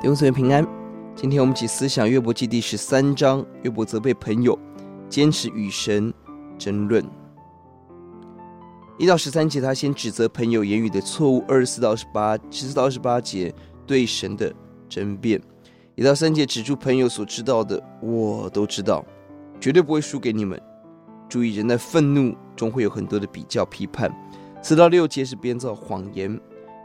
[0.00, 0.66] 弟兄姊妹平安。
[1.14, 4.58] 今天我们起思想约伯记第十三章，约伯责备朋友
[5.10, 6.10] 坚持与神
[6.58, 7.04] 争论。
[8.96, 13.54] 一到十三节，他先指责朋友言语的错误；二十四到十八，十四到二十八节
[13.86, 14.50] 对神的
[14.88, 15.38] 争辩。
[15.96, 19.04] 一到三节指出朋友所知道的，我都知道，
[19.60, 20.58] 绝对不会输给你们。
[21.28, 24.10] 注意，人在愤怒中会有很多的比较批判。
[24.62, 26.40] 四到六节是编造谎言，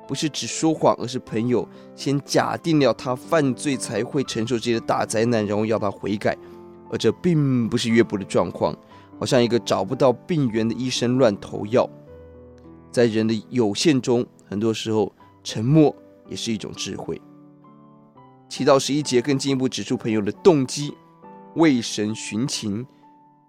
[0.08, 6.38] 不是只说谎，而是朋友先假定了他犯罪才会承受这些大灾难，然后要他悔改，
[6.91, 8.76] 而这并不是约伯的状况，
[9.20, 11.90] 好像一个找不到病源的医生乱投药。
[12.91, 15.12] 在人的有限中，很多时候
[15.44, 15.96] 沉默
[16.30, 17.20] 也是一种智慧。
[18.48, 20.94] 七到十一节更进一步指出朋友的动机，
[21.55, 22.85] 为神寻情，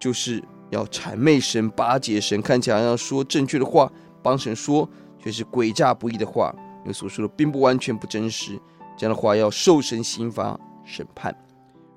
[0.00, 3.92] 就是要谄媚神、巴结神，看起来要说正确的话。
[4.22, 4.91] 帮神说
[5.27, 8.56] 却是诡诈不义的话，你所说的并不完全不真实。
[8.96, 11.36] 这样的话要受神刑罚审判。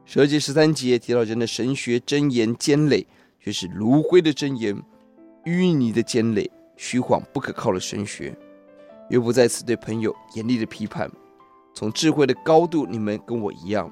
[0.04, 3.06] 十二节十三节提到人的神学真言尖垒，
[3.40, 4.76] 却是炉灰的真言，
[5.46, 8.36] 淤泥的尖垒，虚谎不可靠的神学。
[9.12, 11.08] 约伯在此对朋友严厉的批判：
[11.76, 13.88] 从智慧的高度，你们跟我一样；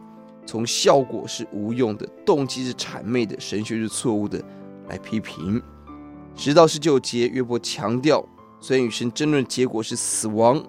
[0.47, 4.43] 从效果是无用的，动机是谄媚的，神学是错误的，
[4.89, 5.61] 来批评。
[6.35, 8.27] 十到十九节，约伯强调，
[8.59, 10.63] 虽然与神争论结果是死亡，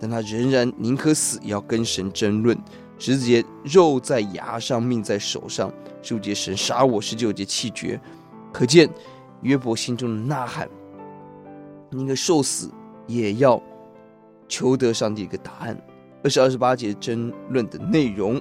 [0.00, 2.58] 但他仍然宁可死也要跟神争论。
[2.98, 5.72] 十四节，肉在牙上，命在手上。
[6.02, 7.00] 十五节，神杀我。
[7.00, 8.00] 十九节，气绝。
[8.52, 8.88] 可见
[9.42, 10.68] 约伯心中的呐喊，
[11.90, 12.70] 宁可受死
[13.06, 13.62] 也要
[14.48, 15.80] 求得上帝一个答案。
[16.24, 18.40] 二十二、十八节争论的内容。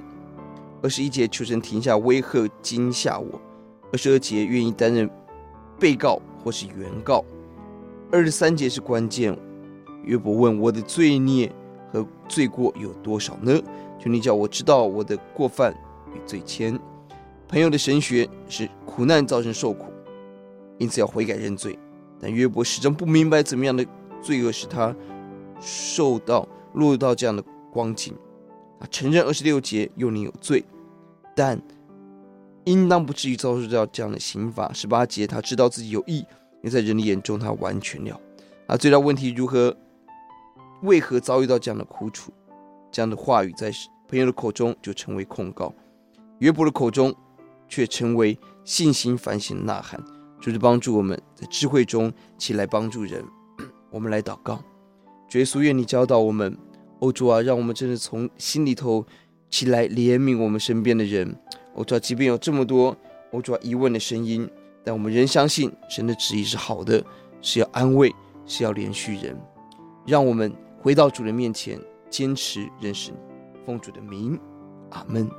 [0.82, 3.39] 二十一节，求神停下威吓惊吓我。
[3.92, 5.09] 二十二节，愿意担任
[5.80, 6.22] 被告。
[6.44, 7.26] 或是原告，
[8.12, 9.38] 二十三节是关键。
[10.04, 11.52] 约伯问：“我的罪孽
[11.92, 13.62] 和罪过有多少呢？
[14.00, 15.73] 求你叫我知道我的过犯
[16.14, 16.80] 与罪愆。”
[17.48, 19.92] 朋友的神学是苦难造成受苦，
[20.78, 21.78] 因此要悔改认罪。
[22.20, 23.86] 但约伯始终不明白怎么样的
[24.22, 24.96] 罪恶使他
[25.60, 28.14] 受到落入到这样的光景。
[28.80, 30.64] 他承认二十六节幼年有罪，
[31.36, 31.62] 但。
[32.66, 34.73] 应当不至于遭受到这样的刑罚。
[34.73, 36.26] 十八节，他知道自己有意，
[36.58, 38.20] 因为在人的眼中他完全了。
[38.68, 39.76] 啊，最大问题如何？
[40.84, 42.32] 为何遭遇到这样的苦楚？
[42.92, 43.72] 这样的话语在
[44.08, 45.73] 朋友的口中就成为控告，
[46.40, 47.14] 约伯的口中
[47.67, 50.02] 却成为信心反省的呐喊。
[50.40, 53.26] 就是帮助我们在智慧中起来帮助人。
[53.90, 54.64] 我们来祷告，
[55.34, 56.56] 耶稣，愿你教导我们，
[57.00, 59.04] 欧主啊，让我们真的从心里头
[59.50, 61.36] 起来怜悯我们身边的人。
[61.73, 62.96] 我知道，即便有这么多
[63.32, 64.48] 欧主疑问的声音，
[64.87, 67.03] 但我们仍相信神的旨意是好的，
[67.42, 68.09] 是要安慰，
[68.45, 69.37] 是要连续人。
[70.05, 70.49] 让我们
[70.81, 71.77] 回到主人面前，
[72.09, 73.17] 坚持认识你，
[73.65, 74.39] 奉主的名，
[74.92, 75.30] 阿门。